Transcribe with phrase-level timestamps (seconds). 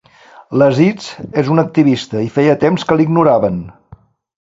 [0.61, 1.09] L'Aziz
[1.43, 3.65] és una activista i feia temps que l'ignoraven.